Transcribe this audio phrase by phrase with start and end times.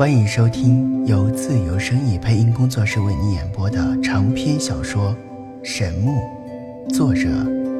[0.00, 5.14] 欢迎收听由自由声意配音工作室为你演播的长篇小说
[5.62, 6.22] 《神木》，
[6.94, 7.28] 作者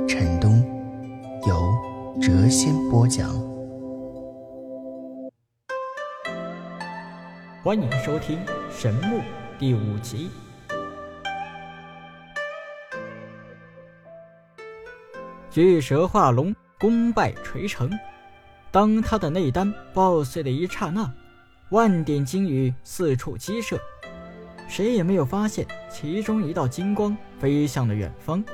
[0.07, 0.63] 陈东，
[1.49, 1.75] 由
[2.21, 3.31] 谪仙播讲。
[7.63, 8.39] 欢迎收听
[8.71, 9.17] 《神木》
[9.59, 10.29] 第五集。
[15.51, 17.91] 巨蛇化龙，功败垂成。
[18.71, 21.11] 当他的内丹爆碎的一刹那，
[21.71, 23.81] 万点金鱼四处激射，
[24.69, 28.45] 谁也没有发现其中一道金光飞向了远方。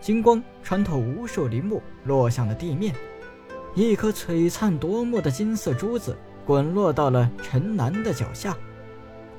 [0.00, 2.94] 金光穿透无数林木，落向了地面。
[3.74, 8.56] 一颗璀璨夺目的金色珠子滚落到了陈南的脚下，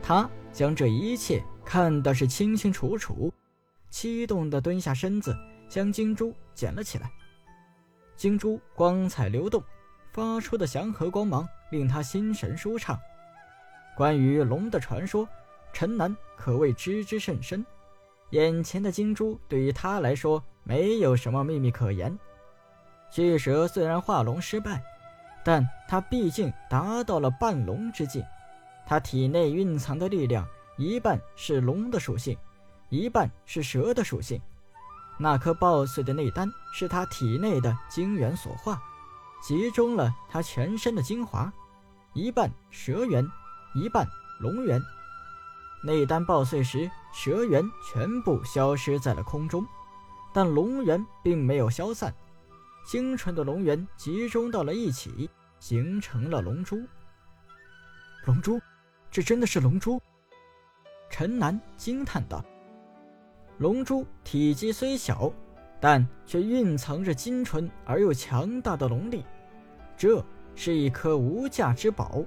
[0.01, 3.31] 他将这一切看的是清清楚楚，
[3.89, 5.35] 激动地蹲下身子。
[5.69, 7.11] 将金珠捡了起来，
[8.15, 9.63] 金珠光彩流动，
[10.19, 12.99] 发出的祥和光芒令他心神舒畅。
[13.95, 15.25] 关于龙的传说，
[15.71, 17.65] 陈南可谓知之甚深。
[18.31, 22.19] 眼前的金珠对于他来说没有什么秘密可言。
[23.09, 24.83] 巨蛇虽然化龙失败，
[25.41, 28.21] 但他毕竟达到了半龙之境，
[28.85, 30.45] 他体内蕴藏的力量
[30.77, 32.37] 一半是龙的属性，
[32.89, 34.37] 一半是蛇的属性。
[35.17, 38.81] 那颗爆碎的内丹是他体内的精元所化，
[39.41, 41.51] 集中了他全身的精华，
[42.13, 43.25] 一半蛇元，
[43.73, 44.07] 一半
[44.39, 44.81] 龙元。
[45.83, 49.65] 内丹爆碎时，蛇元全部消失在了空中，
[50.33, 52.13] 但龙元并没有消散，
[52.85, 56.77] 精纯的龙元集中到了一起，形成了龙珠。
[58.25, 58.59] 龙珠，
[59.09, 60.01] 这真的是龙珠？
[61.09, 62.43] 陈南惊叹道。
[63.57, 65.31] 龙珠体积虽小，
[65.79, 69.23] 但却蕴藏着精纯而又强大的龙力，
[69.97, 70.23] 这
[70.55, 72.23] 是一颗无价之宝。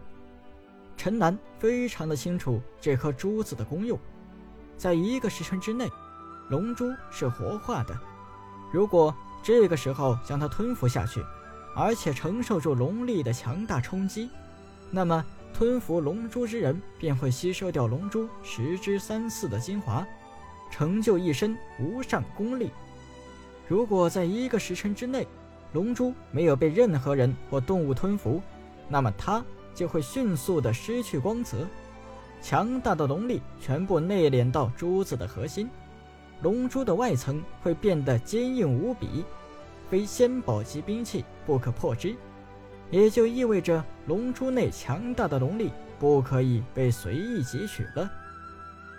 [0.97, 3.98] 陈南非常的清楚这颗珠子的功用，
[4.77, 5.89] 在一个时辰之内，
[6.48, 7.98] 龙珠是活化的。
[8.73, 11.23] 如果这个时候将它吞服下去，
[11.77, 14.30] 而且承受住龙力的强大冲击，
[14.91, 20.07] 那么吞服龙珠之人便会吸收掉龙珠十之三四的精华。
[20.70, 22.70] 成就一身无上功力。
[23.73, 25.27] 如果在一个时辰之内，
[25.73, 28.39] 龙珠没有被任何人或动物吞服，
[28.87, 29.43] 那么它
[29.75, 31.67] 就会迅速的失去光泽，
[32.43, 35.71] 强大的龙力全部内敛到珠子的核心，
[36.43, 39.25] 龙珠的外层会变得坚硬无比，
[39.89, 42.15] 非仙宝级兵器不可破之。
[42.91, 48.07] 也就意味着龙珠内强大的龙力不可以被随意汲取了。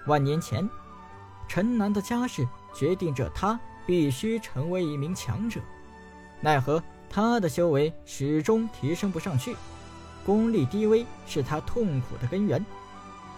[0.07, 0.67] 万年前。
[1.49, 5.59] 陈南的家世决定着他必须成为一名强者，
[6.41, 9.55] 奈何他的修为始终提升不上去，
[10.25, 12.65] 功力低微是他痛苦的根源。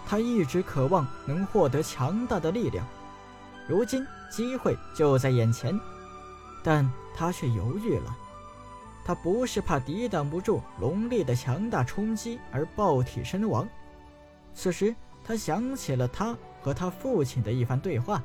[0.06, 2.86] 他一直渴望能获得强大的力量，
[3.68, 5.78] 如今机会就在眼前，
[6.62, 8.16] 但他却犹豫了。
[9.04, 13.68] 他不是怕抵挡不住龙力的强大冲击而爆体身亡，
[14.54, 16.36] 此时他想起了他。
[16.62, 18.20] 和他父亲的一番对话，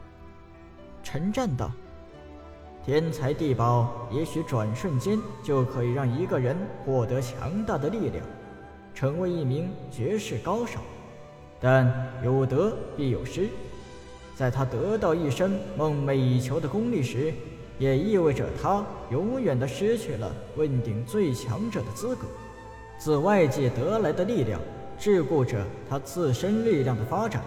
[1.04, 1.70] 陈战道
[2.84, 8.26] ：“天才地宝也许转瞬间就可以让一个人获得强大的力量，
[8.96, 10.80] 成为一名绝世高手，
[11.60, 11.94] 但
[12.24, 13.48] 有得必有失。
[14.36, 17.32] 在他得到一身梦寐以求的功力时，
[17.78, 22.26] 也意味着他永远的失去了问鼎最强者的资格。
[22.98, 24.60] 自外界得来的力量，
[25.00, 27.44] 桎梏着他自身力量的发展。”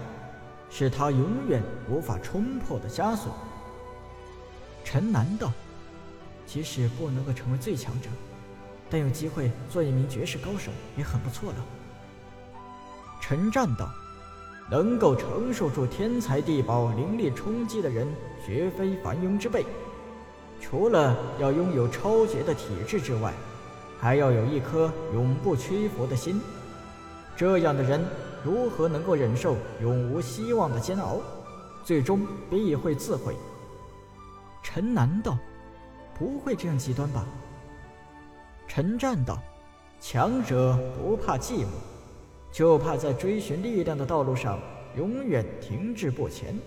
[0.71, 3.33] 是他永远无法冲破的枷锁。
[4.84, 5.50] 陈南道
[6.47, 8.09] ：“即使不能够成为最强者，
[8.89, 11.56] 但有机会做一名绝世高手也很不错了。”
[13.21, 13.91] 陈战道
[14.71, 18.06] ：“能够承受住天才地宝灵力冲击的人，
[18.47, 19.65] 绝非凡庸之辈。
[20.61, 23.33] 除了要拥有超绝的体质之外，
[23.99, 26.41] 还要有一颗永不屈服的心。
[27.34, 28.04] 这样的人。”
[28.45, 31.19] 如何能够忍受永无希望的煎熬，
[31.83, 33.34] 最终必会自毁？
[34.65, 35.39] 陈南道
[36.19, 37.25] ：“不会这样极端吧？”
[38.66, 39.41] 陈战道
[40.01, 41.69] ：“强者不怕寂寞，
[42.51, 44.59] 就怕在追寻力量的道路上
[44.97, 46.59] 永远停滞不前。”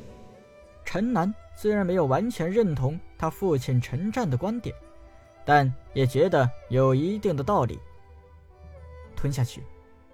[0.86, 4.74] 陈南虽然没有完全认同他父亲陈战的观点，
[5.44, 7.78] 但也觉得有一定的道理。
[9.16, 9.62] 吞下去。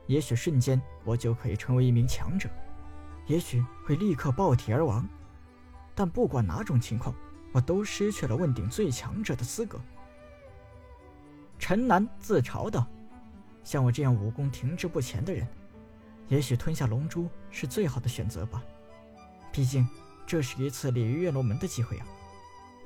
[0.07, 2.49] 也许瞬间我就可以成为一名强者，
[3.27, 5.07] 也许会立刻爆体而亡，
[5.95, 7.15] 但不管哪种情况，
[7.53, 9.79] 我都失去了问鼎最强者的资格。
[11.57, 12.85] 陈南自嘲道
[13.63, 15.47] ：“像我这样武功停滞不前的人，
[16.27, 18.61] 也许吞下龙珠是最好的选择吧。
[19.51, 19.87] 毕竟，
[20.25, 22.07] 这是一次鲤鱼跃龙门的机会啊！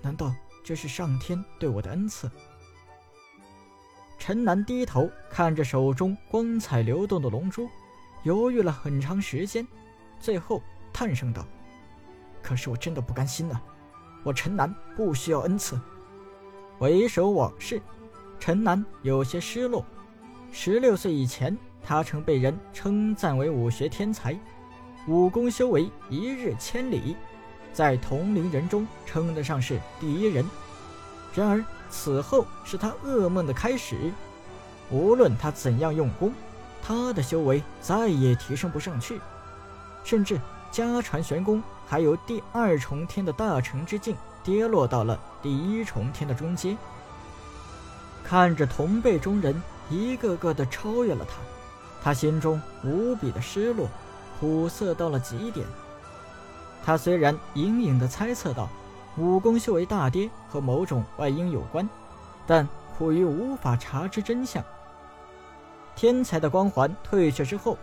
[0.02, 2.30] 难道这是上天对我的恩赐？
[4.20, 7.70] 陈南低头看着手中光彩流动的龙珠，
[8.24, 9.66] 犹豫了很长时间，
[10.20, 10.62] 最后
[10.92, 11.48] 叹声道
[12.44, 13.64] ：“可是我真的不甘心啊！
[14.28, 15.80] 我陈南不需要恩赐。”
[16.78, 17.82] 回首往事，
[18.38, 19.86] 陈南有些失落。
[20.52, 24.38] 十六岁以前，他曾被人称赞为武学天才。
[25.08, 27.16] 武功修为一日千里，
[27.72, 30.46] 在同龄人中称得上是第一人。
[31.34, 33.96] 然而此后是他噩梦的开始。
[34.92, 36.34] 无论他怎样用功，
[36.84, 39.22] 他的修为再也提升不上去，
[40.04, 40.38] 甚至
[40.78, 46.78] 家传玄功还有第二重天的大成之境，跌落到了第一重天的中阶。
[48.24, 49.60] 看着同辈中人
[49.90, 51.38] 一个个的超越了他，
[52.04, 53.88] 他心中无比的失落。
[54.40, 55.66] 苦涩到了极点。
[56.86, 58.70] 他虽然隐隐的猜测到
[59.18, 61.90] 武功修为大跌和某种外因有关，
[62.46, 64.64] 但苦于无法查知真相。
[65.96, 67.80] 天才的光环退却之后，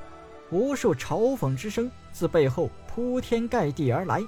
[0.50, 4.23] 无数嘲讽之声自背后铺天盖地而来，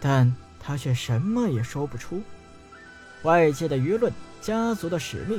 [0.00, 2.22] 但他却什么也说不出。
[3.24, 4.10] 外界的舆论、
[4.40, 5.38] 家族的使命、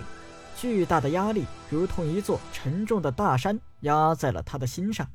[0.55, 5.09] 巨大的压力，如同一座沉重的大山压在了他的心上。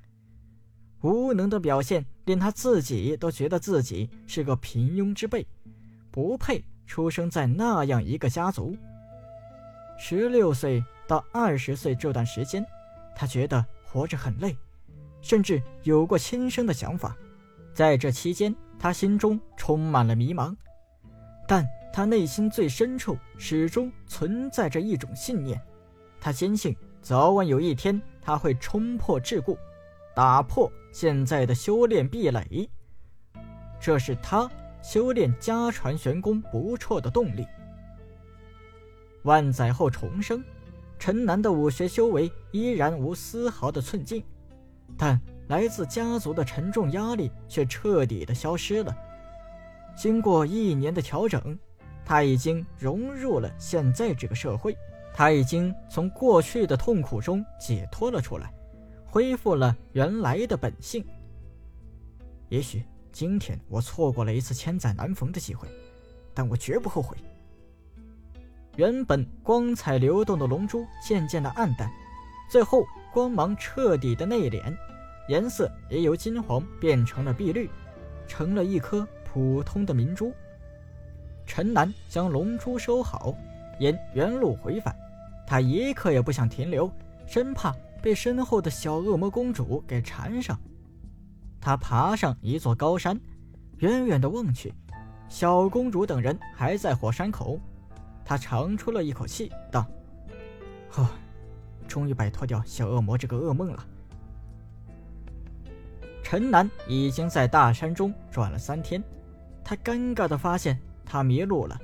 [1.03, 5.47] 无能的表现令他自己都觉得自己是个平庸之辈，
[6.11, 8.77] 不配出生在那样一个家族。
[9.97, 12.67] 十六岁到二十岁这段时间，
[13.15, 14.57] 他觉得活着很累，
[15.21, 17.17] 甚至有过轻生的想法。
[17.73, 20.55] 在这期间，他心中充满了迷茫，
[21.47, 25.61] 但他内心最深处始终存在着一种信念，
[26.21, 29.57] 他坚信早晚有一天他会冲破桎梏，
[30.15, 30.71] 打破。
[30.93, 32.69] 现在的修炼壁垒，
[33.81, 34.51] 这是他
[34.83, 37.47] 修炼家传玄功不错的动力。
[39.23, 40.43] 万载后重生，
[40.99, 44.25] 陈南的武学修为依然无丝毫的寸进，
[44.97, 48.95] 但来自家族的沉重压力却彻底的消失了。
[49.97, 51.59] 经过一年的调整，
[52.05, 54.77] 他已经融入了现在这个社会，
[55.13, 58.53] 他已经从过去的痛苦中解脱了出来。
[59.13, 61.05] 恢复了原来的本性。
[62.49, 65.67] 也许今天我错过了一次千载难逢的机会，
[66.33, 67.17] 但我绝不后悔。
[68.77, 71.91] 原本光彩流动的龙珠渐渐的暗淡，
[72.49, 74.77] 最后光芒彻底的内敛，
[75.29, 77.69] 颜色也由金黄变成了碧绿，
[78.27, 80.33] 成了一颗普通的明珠。
[81.47, 83.35] 陈南将龙珠收好，
[83.79, 84.95] 沿原路回返，
[85.47, 86.91] 他一刻也不想停留，
[87.27, 87.75] 生怕。
[88.03, 90.59] 被身后的小恶魔公主给缠上，
[91.61, 93.21] 他爬上一座高山，
[93.81, 94.73] 远远的望去，
[95.29, 97.61] 小公主等人还在火山口。
[98.25, 99.87] 他长出了一口气，道
[100.89, 101.11] ：“呵，
[101.91, 103.87] 终于摆脱掉小恶魔这个噩梦了。”
[106.23, 109.03] 陈南已经在大山中转了三天，
[109.65, 111.77] 他尴尬的发现他迷路了，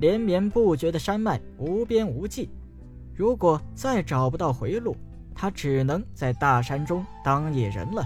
[0.00, 2.50] 连绵不绝的山脉无边无际。
[3.14, 4.96] 如果再找不到回路，
[5.32, 8.04] 他只能在大山中当野人了。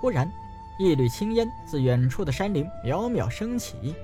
[0.00, 0.30] 忽然，
[0.78, 3.96] 一缕青烟自远处的山林渺渺升起，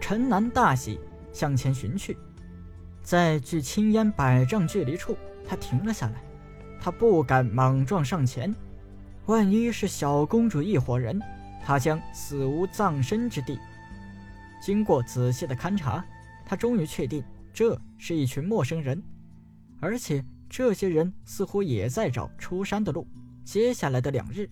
[0.00, 0.98] 陈南大喜，
[1.32, 2.16] 向前寻去。
[3.02, 6.22] 在距青烟百丈距离处，他停了下来。
[6.80, 8.54] 他不敢莽撞上前，
[9.26, 11.20] 万一是小公主一伙人，
[11.64, 13.58] 他将死无葬身之地。
[14.60, 16.04] 经过仔细的勘察，
[16.44, 19.02] 他终于确定这是一群陌生人。
[19.80, 23.06] 而且这些人似乎也在找出山的路。
[23.44, 24.48] 接下来的两日，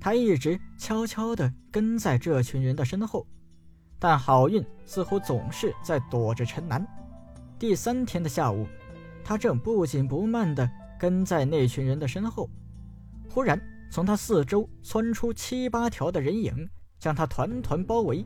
[0.00, 3.26] 他一直悄悄地跟在这群人的身后，
[3.98, 6.84] 但好运似乎总是在躲着陈南。
[7.58, 8.66] 第三天的下午，
[9.24, 12.48] 他正不紧不慢地跟在那群人的身后，
[13.30, 13.60] 忽然
[13.90, 18.24] 从他四周窜出七八条的人影，将他团团包围。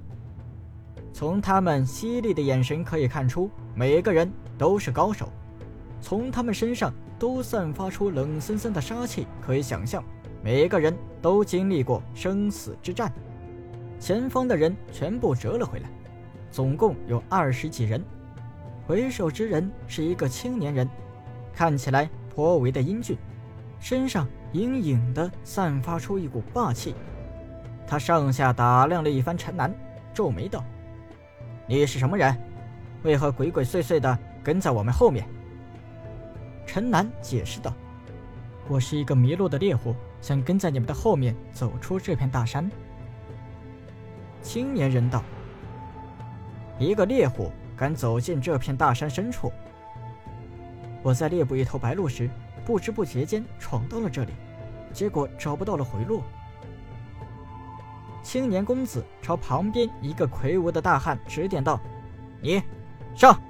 [1.13, 5.33] 从他们犀利的眼神可以看出，每个人都是高手。
[6.01, 10.05] 从他们身上都散发出冷森森的杀气，可以想象，
[10.43, 13.11] 每个人都经历过生死之战。
[13.99, 15.91] 前方的人全部折了回来，
[16.51, 18.05] 总共有二十几人。
[18.89, 20.89] 为首之人是一个青年人，
[21.53, 23.17] 看起来颇为的英俊，
[23.81, 26.95] 身上隐隐的散发出一股霸气。
[27.87, 29.75] 他上下打量了一番陈南，
[30.15, 30.65] 皱眉道
[31.67, 32.37] ：“你是什么人？
[33.03, 35.27] 为何鬼鬼祟祟的跟在我们后面？”
[36.65, 37.73] 陈南解释道
[38.69, 42.71] ：“我是一个迷路的猎户，想跟在你们的后面走出这片大山。
[44.43, 45.25] 青年人道
[46.79, 49.53] ：“一个猎户敢走进这片大山深处。
[51.03, 52.29] 我在猎捕一头白鹿时，
[52.65, 54.33] 不知不觉间闯到了这里，
[54.93, 56.23] 结果找不到了回路。”
[58.25, 61.79] 青年公子朝旁边一个魁梧的大汉指点道
[62.43, 62.61] ：“你，
[63.15, 63.41] 上！”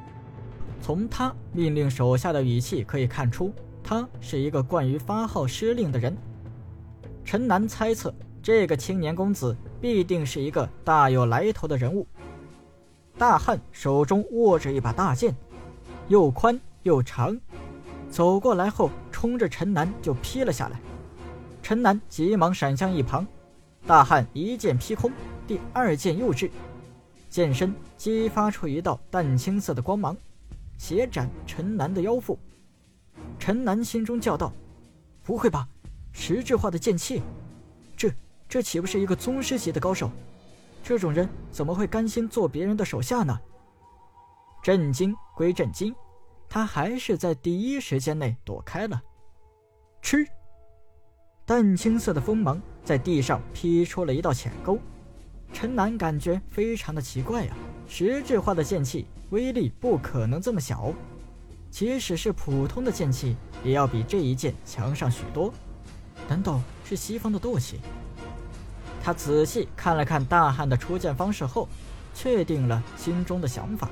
[0.82, 6.14] 从他命令手下的语气可以看出，他是一个惯于发号施令的人。
[7.24, 12.06] 陈南猜测，这个青年公子必定是一个大有来头的人物。
[13.18, 15.34] 大汉手中握着一把大剑，
[16.08, 17.38] 又宽又长，
[18.10, 20.78] 走过来后冲着陈南就劈了下来。
[21.62, 23.26] 陈南急忙闪向一旁。
[23.86, 25.10] 大汉一剑劈空，
[25.46, 26.50] 第二剑又至，
[27.30, 30.14] 剑身激发出一道淡青色的光芒，
[30.76, 32.38] 斜斩陈南的腰腹。
[33.38, 34.52] 陈南心中叫道
[35.22, 35.66] ：“不会吧，
[36.12, 37.22] 实质化的剑气？
[37.96, 38.12] 这
[38.48, 40.10] 这岂不是一个宗师级的高手？
[40.88, 43.36] 这种人怎么会甘心做别人的手下呢？”
[44.62, 45.92] 震惊归震惊，
[46.48, 49.02] 他还是在第一时间内躲开了。
[50.00, 50.24] 吃。
[51.44, 54.78] 淡青色的锋芒在地上劈出了一道浅沟，
[55.52, 57.56] 陈南感觉非常的奇怪呀。
[57.88, 60.92] 实质化的剑气威力不可能这么小，
[61.68, 65.52] 即使是普通的剑气，也要比这一剑强上许多。
[66.28, 67.80] 难道是西方的惰气？
[69.06, 71.68] 他仔细看了看大汉的出剑方式后，
[72.12, 73.88] 确定了心中的想法。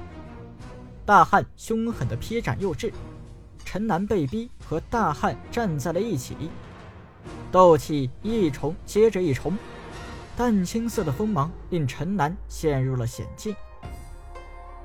[1.07, 2.93] 大汉凶狠的劈斩幼稚，
[3.65, 6.35] 陈南被逼和大汉站在了一起。
[7.53, 9.57] 斗气一重接着一重，
[10.37, 13.55] 淡青色的锋芒令陈南陷入了险境。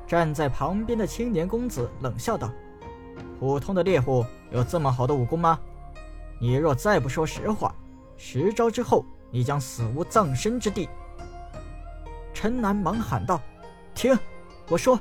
[0.05, 2.51] 站在旁边的青年公子冷笑道
[3.39, 5.59] ：“普通的猎户有这么好的武功吗？
[6.39, 7.73] 你若再不说实话，
[8.15, 10.89] 十招之后你将死无葬身之地。”
[12.33, 13.41] 陈南忙喊道
[13.93, 14.17] ：“停！
[14.67, 14.99] 我说。”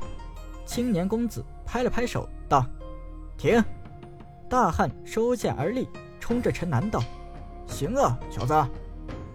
[0.67, 2.63] 青年公子拍了拍手道
[3.39, 3.65] ：“停！”
[4.51, 5.89] 大汉收剑而立，
[6.21, 7.03] 冲着陈南道。
[7.67, 8.55] 行啊，小子，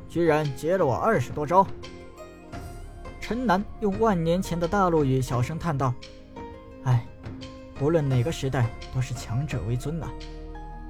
[0.07, 1.65] 居然接了我二十多招。
[3.19, 5.91] 陈南用万年前的大陆语小声叹道
[6.85, 7.03] ：“哎，
[7.81, 10.07] 无论哪个时代，都是强者为尊呐。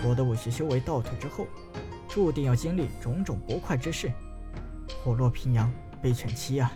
[0.03, 1.48] 我的武学修为倒退之后，
[2.13, 4.12] 注定要经历种种不快之事，
[5.03, 6.72] 虎落平阳被犬欺啊。”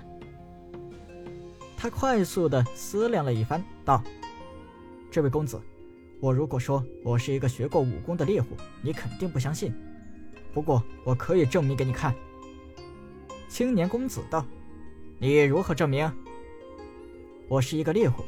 [1.78, 4.04] 他快速的思量了一番，道
[5.12, 5.62] ：“这位公子，
[6.20, 9.72] 我如果说我是一个学过武功的猎户，你肯定不相信。”
[10.52, 12.16] 不过，我可以证明给你看。”
[13.48, 14.44] 青年公子道
[15.22, 16.12] ，“你如何证明
[17.48, 18.24] ？”“我是一个猎户，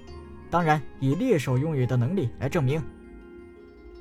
[0.52, 2.80] 当然以猎手用语的能力来证明。”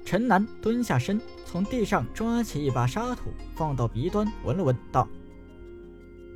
[0.08, 3.24] 陈南蹲下身，从地上抓起一把沙土，
[3.54, 5.06] 放到鼻端闻了闻，道：“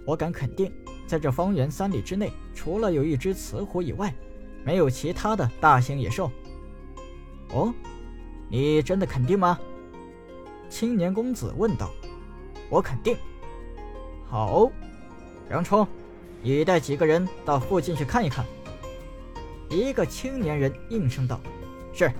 [0.04, 0.70] 我敢肯定，
[1.06, 4.14] 在这方圆三里之内，除了有一只雌虎以外，
[4.62, 6.30] 没有其他的大型野兽。
[7.48, 7.72] ”“哦，
[8.50, 9.58] 你真的肯定吗？”
[10.68, 11.90] 青年公子问道
[12.68, 13.16] ：“我肯定。”
[14.28, 14.70] 好，
[15.50, 15.88] 杨冲，
[16.42, 18.44] 你带几个人到附近去看一看。”
[19.70, 21.40] 一个青年人应声道
[21.94, 22.12] ：“是。”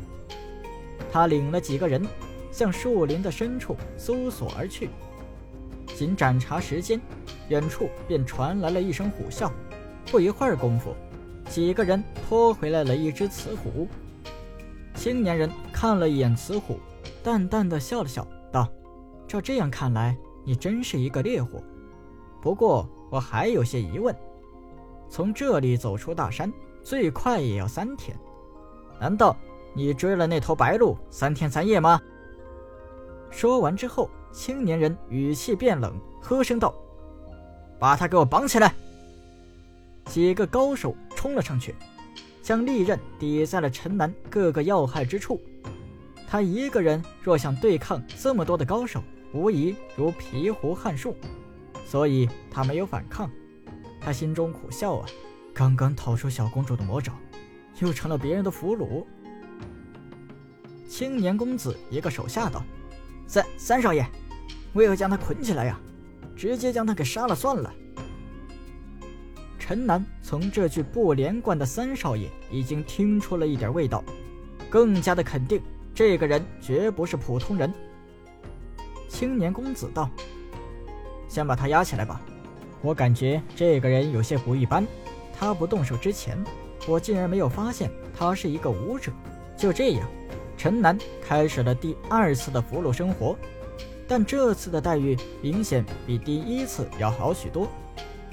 [1.12, 2.02] 他领了几个人
[2.50, 4.88] 向树林的深处搜索而去。
[5.95, 6.99] 仅盏茶时间，
[7.49, 9.50] 远处便传来了一声虎啸。
[10.11, 10.95] 不一会儿功夫，
[11.49, 13.87] 几个人拖回来了一只雌虎。
[14.95, 16.78] 青年人看了一眼雌虎，
[17.23, 18.26] 淡淡的笑了笑。
[18.50, 18.69] 道
[19.28, 21.62] ：“照这样看来，你真是一个猎户。
[22.40, 24.14] 不过我还有些疑问：
[25.09, 26.52] 从这里走出大山，
[26.83, 28.16] 最快也要三天。
[29.00, 29.37] 难道
[29.74, 32.00] 你追了那头白鹿三天三夜吗？”
[33.30, 36.74] 说完之后，青年人语气变冷，喝声道
[37.78, 38.74] ：“把他给我绑起来！”
[40.04, 41.74] 几个高手冲了上去，
[42.42, 45.40] 将利刃抵在了陈南各个要害之处。
[46.28, 49.02] 他一个人若想对抗这么多的高手，
[49.32, 51.16] 无疑如蹒跚撼树，
[51.86, 53.30] 所以他没有反抗。
[54.00, 55.06] 他心中苦笑啊，
[55.54, 57.12] 刚刚逃出小公主的魔爪，
[57.78, 59.04] 又成了别人的俘虏。
[60.92, 62.62] 青年公子一个手下道
[63.26, 64.06] ：“三三少爷，
[64.75, 65.80] 为何将他捆起来呀？
[66.37, 67.72] 直接将他给杀了算了。”
[69.58, 74.04] 陈南从这句不连贯的“三少爷”已经听出了一点味道，
[74.68, 75.62] 更加的肯定。
[75.94, 77.72] 这个人绝不是普通人。
[79.08, 80.11] 青年公子道
[81.26, 82.20] ：“先把他押起来吧，
[82.82, 84.87] 我感觉这个人有些不一般。
[85.32, 86.37] 他不动手之前，
[86.87, 89.11] 我竟然没有发现他是一个武者。”
[89.56, 90.06] 就这样，
[90.56, 93.37] 陈南开始了第二次的俘虏生活。
[94.09, 97.68] 但这次的待遇明显比第一次要好许多，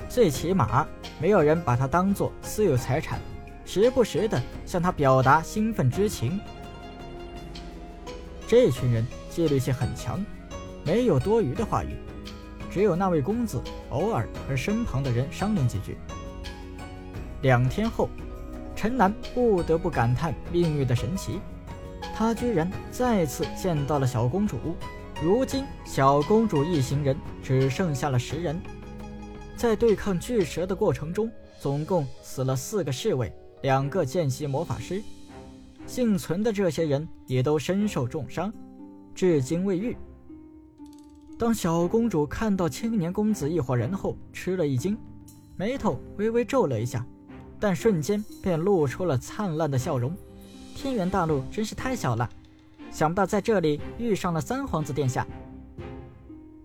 [0.09, 0.85] 最起码
[1.21, 3.19] 没有人把他当做私有财产，
[3.65, 6.39] 时不时的向他表达兴奋之情。
[8.47, 10.25] 这群人纪律性很强，
[10.83, 11.95] 没有多余的话语，
[12.69, 13.61] 只有那位公子
[13.91, 15.97] 偶尔和身旁的人商量几句。
[17.41, 18.09] 两天后，
[18.75, 21.39] 陈南不得不感叹命运的神奇，
[22.15, 24.57] 他居然再次见到了小公主。
[25.21, 28.59] 如今，小公主一行人只剩下了十人，
[29.57, 31.29] 在对抗巨蛇的过程中，
[31.59, 35.01] 总共死了四个侍卫，两个见习魔法师。
[35.85, 38.53] 幸存的这些人也都身受重伤，
[39.13, 39.97] 至今未愈。
[41.37, 44.97] 当小公主看到青年公子一伙人后，吃了一惊，
[45.57, 47.05] 眉头微微皱了一下，
[47.59, 50.15] 但瞬间便露出了灿烂的笑容。
[50.81, 52.29] 天元大陆真是太小了，
[52.89, 55.27] 想不到在这里遇上了三皇子殿下。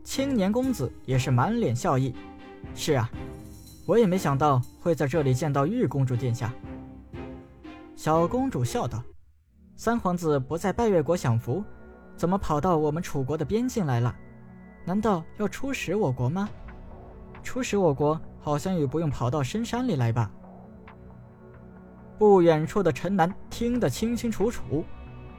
[0.05, 2.15] 青年公子也是满脸笑意。
[2.77, 3.11] 是啊，
[3.85, 6.53] 我也没想到会在这里见到玉公主殿下。
[7.97, 9.03] 小公主笑道。
[9.75, 11.65] 三皇子不在拜月国享福，
[12.17, 14.15] 怎么跑到我们楚国的边境来了？
[14.85, 16.49] 难道要出使我国吗？
[17.43, 20.31] 出使我国好像也不用跑到深山里来吧？
[22.19, 24.85] 不远处的陈南听得清清楚楚，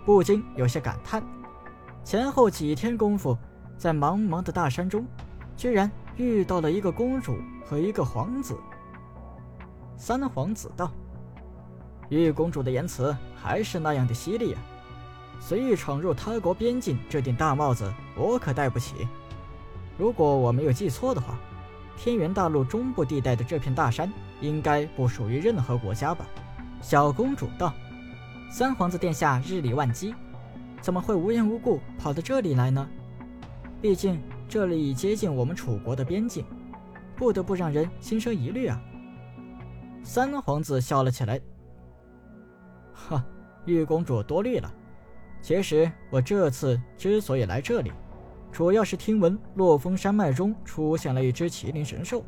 [0.06, 1.24] 不禁有些感叹：
[2.04, 3.38] 前后几天功夫，
[3.78, 5.06] 在茫茫的大山中，
[5.56, 8.58] 居然遇到了一个公主和一个皇子。
[9.98, 10.92] 三皇子道。
[12.10, 14.62] 玉公主的言辞还是那样的犀利啊！
[15.40, 19.08] 随意闯入他国边境，这顶大帽子我可戴不起。
[19.98, 21.36] 如果我没有记错的话，
[21.98, 26.26] 天元大陆中部地带的这片大山应该不属于任何国家吧？
[26.88, 27.74] 小公主道
[28.48, 30.14] ：“三皇子殿下日理万机，
[30.82, 32.88] 怎么会无缘无故跑到这里来呢？
[33.82, 36.46] 毕竟这里已接近我们楚国的边境，
[37.16, 38.80] 不得不让人心生疑虑啊。”
[40.06, 41.42] 三皇子笑了起来。
[42.94, 43.26] 哈，
[43.66, 44.72] 玉公主多虑了。
[45.42, 47.92] 其实我这次之所以来这里，
[48.52, 52.24] 主要是听闻洛风山脉中出现了一只麒麟神兽，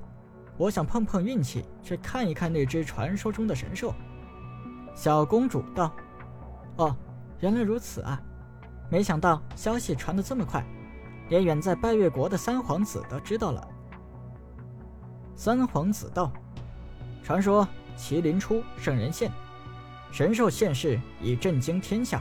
[0.57, 3.93] 我想碰碰运气，去看一看那只传说中的神兽。
[4.97, 5.93] 小公主道
[6.77, 6.95] ：“哦，
[7.39, 8.19] 原来如此啊！
[8.89, 10.65] 没想到消息传得这么快，
[11.29, 13.67] 连远在拜月国的三皇子都知道了。”
[15.37, 16.31] 三皇子道
[17.21, 19.31] ：“传说麒麟出，圣人现。”
[20.11, 22.19] 神兽现世已震惊天下，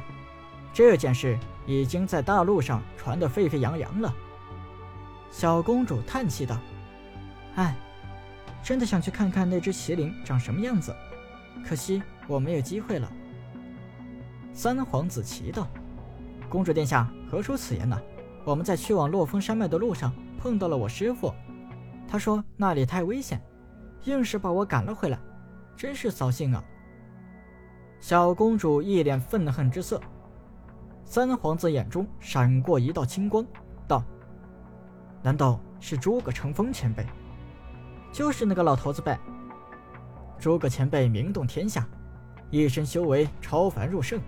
[0.74, 4.12] 这件事已经在大陆上传得沸沸扬扬了。
[5.30, 6.58] 小公主叹气道
[7.56, 7.74] ：“唉，
[8.62, 10.94] 真的想去看看那只麒麟长什么样子，
[11.66, 13.10] 可惜我没有机会了。”
[14.52, 15.68] 三皇子奇道
[16.48, 18.00] ：“公主殿下何出此言呢？
[18.44, 21.32] 我们在去往洛风山脉的路上碰到了我师父，
[22.08, 23.42] 他说那里太危险，
[24.04, 25.18] 硬是把我赶了回来，
[25.76, 26.64] 真是扫兴啊。”
[28.00, 30.00] 小公主一脸愤恨之色，
[31.04, 33.44] 三皇子眼中闪过一道青光，
[33.88, 34.04] 道
[35.22, 37.04] ：“难道是诸葛乘风前辈？
[38.12, 39.18] 就是那个老头子呗。
[40.38, 41.88] 诸葛前辈名动天下，
[42.50, 44.20] 一身修为超凡入圣，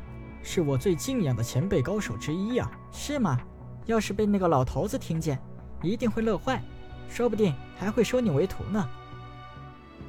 [0.43, 3.39] 是我最敬仰的前辈高手之一呀，是吗？
[3.87, 5.39] 要是被那个老头子听见，
[5.83, 6.63] 一定会乐坏，
[7.09, 8.89] 说不定还会收你为徒呢。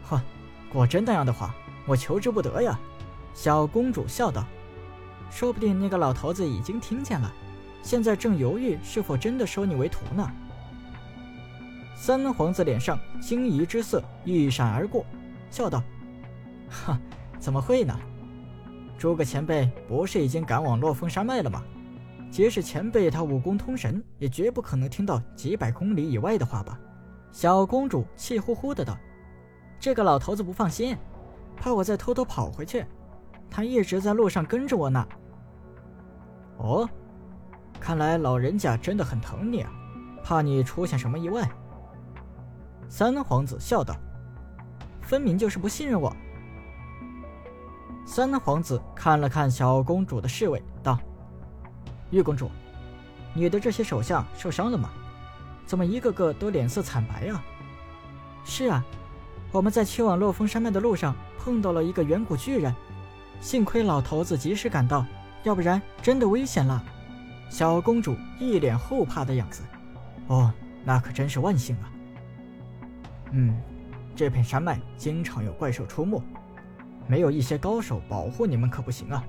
[0.04, 0.20] 哼，
[0.72, 1.54] 果真那样的话，
[1.86, 2.80] 我求之不得呀。”
[3.34, 4.44] 小公主笑道
[5.32, 7.32] ：“说不定那个老头子已经听见了，
[7.82, 10.30] 现在正犹豫是否真的收你为徒呢。”
[11.96, 15.06] 三皇子脸上惊疑之色一闪而过，
[15.52, 15.82] 笑道
[16.70, 17.00] ：“哈，
[17.40, 17.98] 怎么会呢？
[18.98, 21.64] 诸葛前辈不是已经赶往洛风山脉了吗？
[22.30, 26.80] 即使前辈他武功通神，也绝不可能听到几百公里以外的话吧？”
[27.32, 28.98] 小公主气呼呼的道
[29.80, 30.98] ：“这个老头子不放心，
[31.56, 32.86] 怕我再偷偷跑回去。”
[33.50, 35.08] 他一直在路上跟着我呢。
[36.58, 36.88] 哦，
[37.80, 39.72] 看来老人家真的很疼你啊，
[40.24, 41.50] 怕你出现什么意外。
[42.90, 43.96] 三皇子笑道
[45.02, 46.16] ：“分明就是不信任我。”
[48.12, 50.98] 三皇子看了看小公主的侍卫，道
[52.10, 52.50] ：“玉公主，
[53.36, 54.90] 你的这些手下受伤了吗？
[55.68, 57.46] 怎么一个个都脸色惨白啊
[58.44, 58.84] ？”“是啊，
[59.52, 62.74] 我们在去往洛风山脉的路上碰到了一个远古巨人。”
[63.42, 65.06] 幸亏老头子及时赶到，
[65.44, 66.84] 要不然真的危险了。
[67.48, 69.62] 小公主一脸后怕的样子。
[70.30, 70.52] 哦，
[70.84, 71.92] 那可真是万幸啊。
[73.34, 73.56] 嗯，
[74.16, 76.20] 这片山脉经常有怪兽出没，
[77.10, 79.26] 没有一些高手保护你们可不行啊。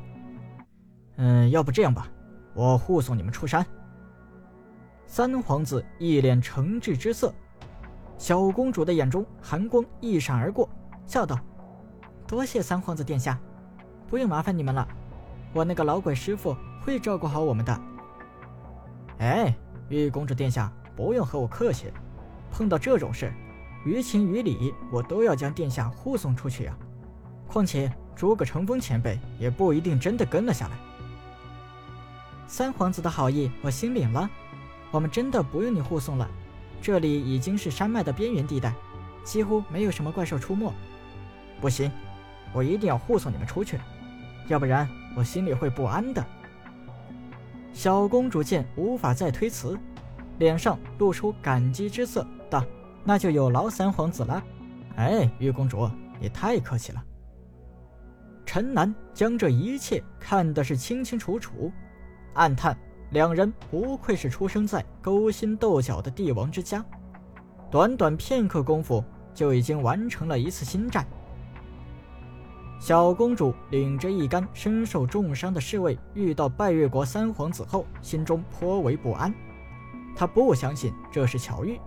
[1.17, 2.07] 嗯，要不这样吧，
[2.53, 3.65] 我护送你们出山。
[5.07, 7.33] 三皇子一脸诚挚之色，
[8.19, 10.69] 小公主的眼中寒光一闪而过，
[11.07, 11.41] 笑道
[12.29, 13.41] ：“多谢三皇子殿下，
[14.09, 14.87] 不用麻烦你们了，
[15.55, 17.81] 我那个老鬼师傅会照顾好我们的。”
[19.21, 19.57] 哎，
[19.89, 21.91] 玉公主殿下不用和我客气，
[22.51, 23.33] 碰到这种事，
[23.87, 26.77] 于情于理我都要将殿下护送出去呀。
[27.51, 30.73] 况且诸葛乘风前辈也不一定真的跟了下来。
[32.47, 34.29] 三皇子的好意我心领了。
[34.93, 36.29] 我们真的不用你护送了，
[36.81, 38.73] 这里已经是山脉的边缘地带，
[39.25, 40.73] 几乎没有什么怪兽出没。
[41.61, 41.91] 不行，
[42.53, 43.79] 我一定要护送你们出去，
[44.49, 46.25] 要不然我心里会不安的。
[47.73, 49.79] 小公主见无法再推辞，
[50.39, 52.65] 脸上露出感激之色，道
[53.05, 54.43] ：“那就有劳三皇子了。”
[54.97, 57.05] 哎，玉公主，你太客气了。
[58.53, 61.71] 陈南将这一切看的是清清楚楚，
[62.35, 62.77] 暗叹。
[63.11, 66.85] 两人不愧是出生在勾心斗角的帝王之家，
[67.71, 71.07] 短短片刻功夫就已经完成了一次新战。
[72.81, 79.33] 小公主领着一干身受重伤的侍卫，遇到拜月国三皇子后，心中颇为不安。
[80.17, 81.79] 她不相信这是巧遇，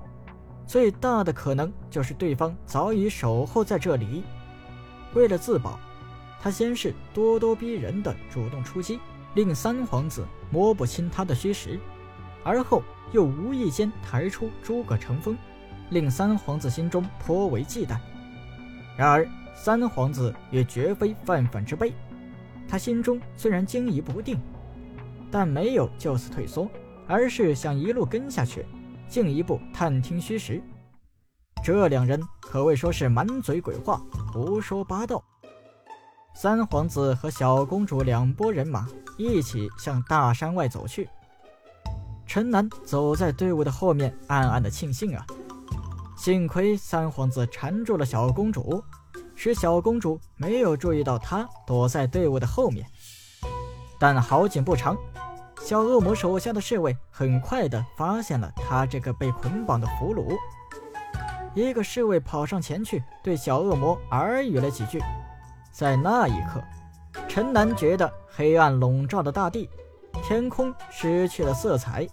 [0.65, 4.23] 最大的可能就是对方早已守候在这里。
[5.13, 5.77] 为了自保，
[6.43, 8.99] 他先是咄咄逼人的主动出击。
[9.35, 11.79] 令三皇子摸不清他的虚实，
[12.43, 15.35] 而后又无意间抬出诸葛成风，
[15.89, 17.97] 令三皇子心中颇为忌惮。
[18.95, 21.93] 然而三皇子也绝非泛泛之辈，
[22.67, 24.39] 他心中虽然惊疑不定，
[25.31, 26.69] 但没有就此退缩，
[27.07, 28.63] 而是想一路跟下去，
[29.07, 30.61] 进一步探听虚实。
[31.63, 33.99] 这两人可谓说是满嘴鬼话，
[34.31, 35.23] 胡说八道。
[36.33, 41.09] 三皇子和小公主两拨人马一起向大山外走去。
[42.25, 45.25] 陈南走在队伍的后面，暗暗的庆幸啊，
[46.17, 48.83] 幸亏三皇子缠住了小公主，
[49.35, 52.85] 使小公主没有注意到他躲在队伍的后面。
[53.99, 54.97] 但好景不长，
[55.61, 60.35] 小恶魔手下的侍卫很快的发现了他这个被捆绑的俘虏。
[61.53, 64.99] 一个侍卫跑上前去，对小恶魔耳语了几句。
[65.73, 66.63] 在那一刻，
[67.27, 69.67] 陈南觉得黑暗笼罩的大地，
[70.23, 72.07] 天空失去了色彩。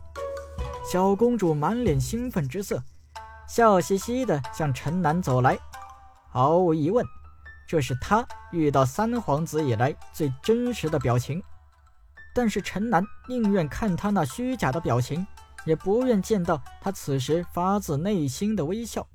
[0.83, 2.83] 小公主满脸兴奋之色，
[3.47, 5.59] 笑嘻嘻地向陈南走来。
[6.31, 7.05] 毫无疑问，
[7.69, 11.43] 这是她遇到三皇子以来最真实的表情。
[12.35, 15.27] 但是陈南宁愿看他那虚假的表情，
[15.67, 19.07] 也不愿见到他此时发自内心的微笑。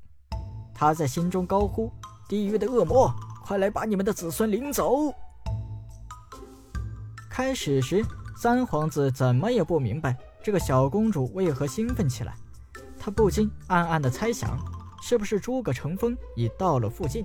[0.72, 1.90] 他在心中高呼
[2.28, 3.12] ：“地狱的恶魔！”
[3.46, 5.14] 快来把你们的子孙领走！
[7.30, 8.04] 开始时，
[8.36, 12.34] 三皇子怎么也不明白这个小公主为何兴奋起来，
[12.98, 14.58] 他不禁暗暗的猜想，
[15.00, 17.24] 是不是诸葛乘风已到了附近？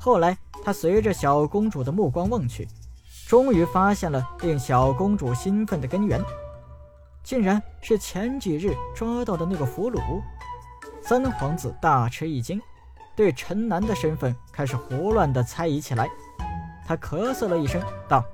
[0.00, 2.66] 后来，他随着小公主的目光望去，
[3.28, 6.20] 终于发现了令小公主兴奋的根源，
[7.22, 10.00] 竟然是前几日抓到的那个俘虏。
[11.00, 12.60] 三皇子大吃一惊。
[13.14, 16.08] 对陈南的身份开始胡乱的猜疑起来，
[16.86, 18.24] 他咳嗽了一声，道：“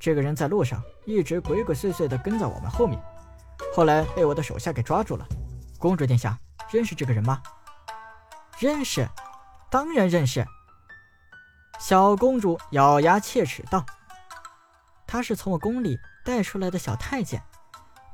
[0.00, 2.98] 这个人在路上一直鬼鬼祟祟的跟在我们后面，
[3.74, 5.26] 后来被我的手下给抓住了。
[5.78, 6.38] 公主殿下
[6.70, 7.42] 认识这个人吗
[8.58, 9.06] ？”“认识，
[9.70, 10.46] 当然认识。”
[11.78, 13.84] 小公主咬牙切齿道
[15.06, 17.42] ：“他是从我宫里带出来的小太监，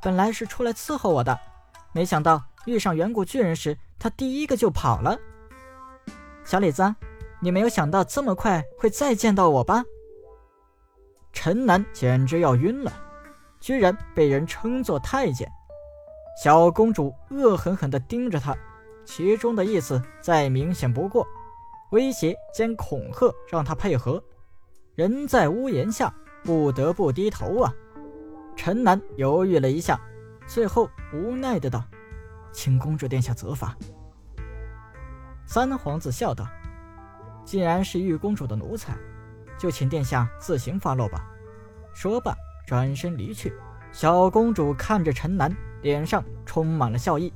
[0.02, 1.38] 本来是出来伺候我的，
[1.92, 5.16] 没想到遇上远古巨人时，他第一个就跑了。”
[6.48, 6.82] 小李子，
[7.40, 9.84] 你没有想到这么快会再见到我吧？
[11.30, 12.90] 陈南简直要晕了，
[13.60, 15.46] 居然被人称作太监。
[16.42, 18.56] 小公主恶狠狠地盯着他，
[19.04, 21.26] 其中的意思再明显不过，
[21.90, 24.24] 威胁兼恐吓让他配合。
[24.94, 26.10] 人在屋檐下，
[26.42, 27.70] 不得不低头啊。
[28.56, 30.00] 陈南犹豫了一下，
[30.46, 31.84] 最后无奈的道
[32.52, 33.76] ：“请公主殿下责罚。”
[35.48, 36.46] 三皇子笑道
[37.42, 38.94] ：“既然是玉公主的奴才，
[39.56, 41.24] 就请殿下自行发落吧。”
[41.94, 43.54] 说罢，转身离去。
[43.90, 47.32] 小公主看着陈南，脸上充满了笑意。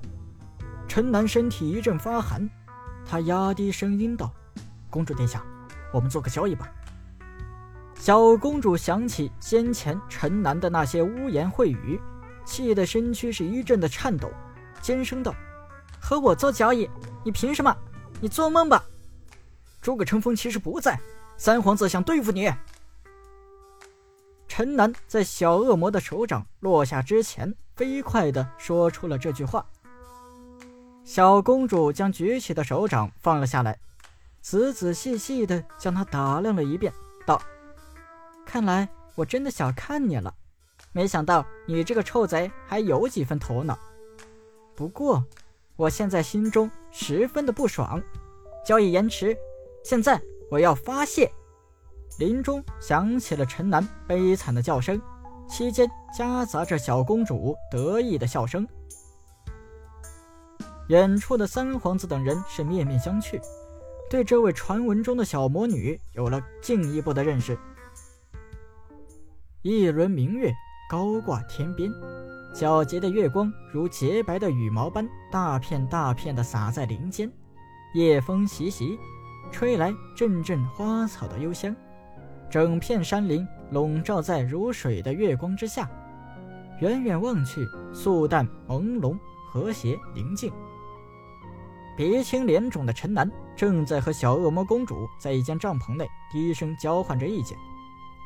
[0.87, 2.47] 陈南身体一阵发寒，
[3.03, 4.31] 他压低声音道
[4.91, 5.43] ：“公主殿下，
[5.91, 6.71] 我们做个交易吧。”
[7.97, 11.99] 小公主想起先前陈南的那些污言秽语，
[12.45, 14.31] 气得身躯是一阵的颤抖，
[14.83, 15.35] 尖声道
[15.99, 16.91] ：“和我做交易？
[17.25, 17.75] 你凭什么？”
[18.23, 18.85] 你做梦吧！
[19.81, 20.97] 诸葛成风其实不在，
[21.37, 22.49] 三皇子想对付你。
[24.47, 29.67] 陈南在小恶魔的手掌落下之前，飞快地说出了这句话。
[31.03, 33.77] 小公主将举起的手掌放了下来，
[34.41, 36.93] 仔仔细细地将它打量了一遍，
[37.27, 37.43] 道
[38.47, 40.33] ：“看来我真的小看你了，
[40.93, 43.77] 没想到你这个臭贼还有几分头脑。
[44.77, 45.25] 不过，
[45.75, 48.01] 我现在心中十分的不爽，
[48.65, 49.37] 交易延迟，
[49.83, 51.29] 现在我要发泄。”
[52.19, 55.01] 林中响起了陈楠悲惨的叫声，
[55.49, 58.69] 期间夹杂着小公主得意的笑声。
[60.89, 63.41] 远处的三皇子等人是面面相觑，
[64.11, 67.59] 对这位传闻中的小魔女有了进一步的认识。
[69.63, 70.53] 一轮明月
[70.91, 71.91] 高挂天边，
[72.53, 77.31] 皎洁的月光如洁白的羽毛般大片大片地洒在林间，
[77.95, 78.99] 夜风习习，
[79.51, 81.75] 吹来阵阵花草的幽香。
[82.51, 85.91] 整片山林笼罩在如水的月光之下，
[86.81, 89.19] 远远望去，素淡朦胧，
[89.51, 90.53] 和谐宁静。
[91.97, 97.57] 鼻青脸肿的陈南正在和小恶魔公主在一间帐篷内低声交换着意见。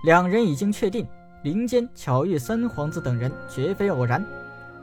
[0.05, 1.07] 两人已经确定，
[1.43, 4.25] 林间巧遇三皇子等人绝非偶然，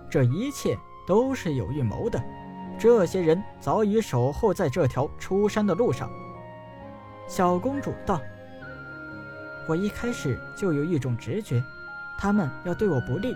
[0.10, 2.22] 这一切都是有预谋的。
[2.80, 6.10] 这些人早已守候在这条出山的路上。
[7.28, 8.20] 小公主道。
[9.68, 11.64] 我一开始就有一种直觉，
[12.18, 13.34] 他们要对我不利，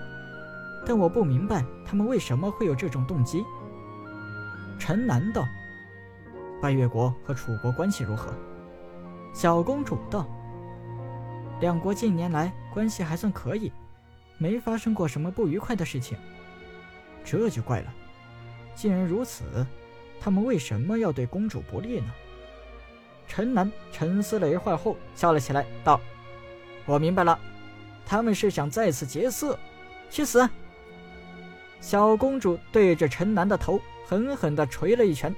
[0.85, 3.45] 但我不明白他们为什么会有这种动机。
[4.77, 5.45] 陈南道
[6.61, 8.33] ：“拜月国和楚国关系如何？”
[9.33, 10.27] 小公主道
[11.59, 13.71] ：“两国近年来关系还算可以，
[14.37, 16.17] 没发生过什么不愉快的事情。
[17.25, 17.93] 这就怪了，
[18.75, 19.43] 既然如此，
[20.21, 22.13] 他们为什么要对公主不利呢？”
[23.27, 25.99] 陈南沉思了一会儿后笑了起来，道。
[26.85, 27.37] 我明白了，
[28.05, 29.59] 他们是想再次劫色，
[30.09, 30.47] 去死！
[31.81, 35.35] 小公主对着陈南的头狠狠地捶了一拳，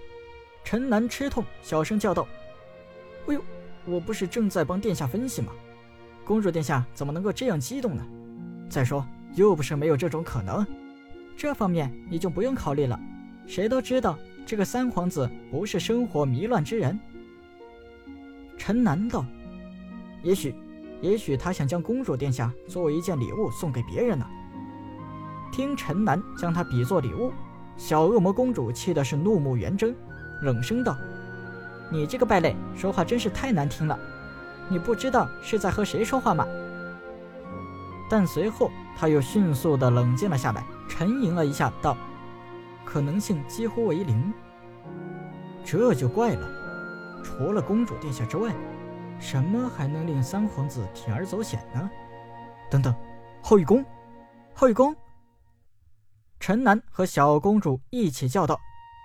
[0.63, 2.27] 陈南吃痛，小声叫道
[3.25, 3.43] ：“哎呦，
[3.85, 5.51] 我不是正在帮殿下分析吗？
[6.29, 8.05] 公主殿下怎么能够这样激动呢？
[8.69, 10.63] 再说，又不是没有这种可能，
[11.35, 12.99] 这方面你就不用考虑了。
[13.47, 14.15] 谁都知道
[14.45, 16.99] 这个三皇子不是生活糜乱之人。”
[18.59, 19.25] 陈南道
[20.21, 20.53] ：“也许。”
[21.01, 24.27] 也许他想将公主殿下作为一件礼物送给别人呢。
[25.51, 27.31] 听陈南将他比作礼物，
[27.75, 29.95] 小恶魔公主气的是怒目圆睁，
[30.43, 30.95] 冷声道
[31.89, 33.97] ：“你这个败类，说话真是太难听了！
[34.69, 36.45] 你不知道是在和谁说话吗？”
[38.09, 41.97] 但随后他又迅速的冷静了下来，沉吟了一下，道
[42.85, 44.33] ：“可能性几乎为零。”
[45.65, 46.47] 这就怪了，
[47.23, 48.53] 除了公主殿下之外。
[49.21, 51.89] 什么还能令三皇子铤而走险呢？
[52.71, 52.95] 等等，
[53.43, 53.83] 后羿宫，
[54.53, 54.95] 后羿宫！
[56.39, 58.57] 陈南和小公主一起叫道，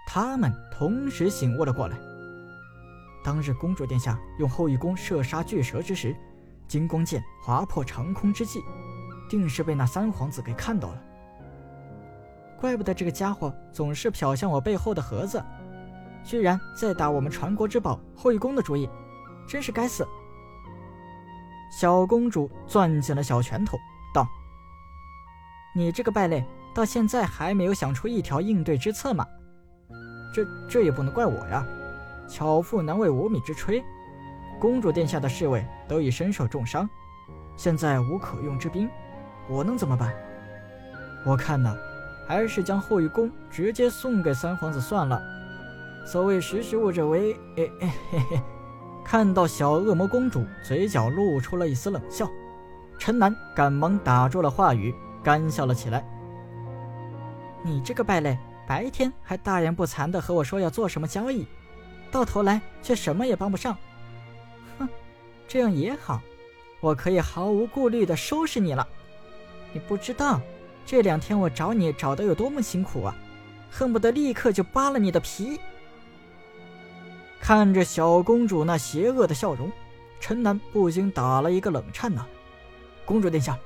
[0.06, 1.96] 他们同时醒悟了过来。
[3.24, 6.14] 当日公主殿下用后羿弓射杀巨蛇之时，
[6.68, 8.62] 金光剑划破长空之际，
[9.28, 11.02] 定是被那三皇子给看到了。
[12.60, 15.42] 怪不得这个家伙总是瞟向我背后的盒子，
[16.22, 18.88] 居然在打我们传国之宝后羿弓的主意。
[19.46, 20.06] 真是该死！
[21.70, 23.76] 小公主攥紧了小拳头，
[24.14, 24.26] 道
[25.76, 26.42] ：“你这个败类，
[26.74, 29.26] 到现在还没有想出一条应对之策吗？
[30.32, 31.66] 这这也不能怪我呀！
[32.28, 33.82] 巧妇难为无米之炊，
[34.58, 36.88] 公主殿下的侍卫都已身受重伤，
[37.56, 38.88] 现在无可用之兵，
[39.48, 40.12] 我能怎么办？
[41.26, 41.76] 我看呢，
[42.26, 45.20] 还是将后羿弓直接送给三皇子算了。
[46.06, 47.32] 所谓识时务者为……
[47.56, 48.40] 哎哎嘿嘿。”
[49.04, 52.26] 看到小恶魔公主嘴角露出了一丝冷笑，
[52.98, 56.02] 陈南赶忙打住了话语，干笑了起来
[57.62, 61.46] ：“你这个败类，白天还大言不惭地和我说要做什么交易，
[62.14, 63.76] 到头来却什么也帮不上。
[64.78, 64.88] 哼，
[65.48, 66.22] 这样也好，
[66.78, 68.86] 我可以毫无顾虑地收拾你了。
[69.72, 70.40] 你不知道，
[70.86, 73.16] 这两天我找你找得有多么辛苦啊，
[73.68, 75.58] 恨不得立刻就扒了你的皮。”
[77.42, 79.68] 看着小公主那邪恶的笑容，
[80.20, 82.24] 陈南不禁打了一个冷颤呐。
[83.04, 83.58] 公主殿下，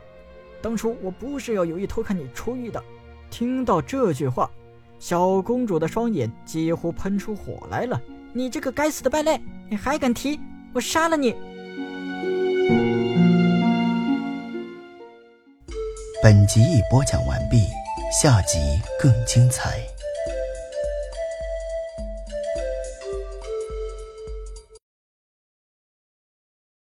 [0.62, 2.82] 当初我不是要有意偷看你出狱的。
[3.28, 4.50] 听到这句话，
[4.98, 8.00] 小公主的双眼几乎喷出火来了。
[8.32, 10.38] 你这个该死的败类，你还敢提？
[10.72, 11.34] 我杀了你！
[16.22, 17.66] 本集已播讲完毕，
[18.20, 18.58] 下集
[19.00, 19.80] 更精彩。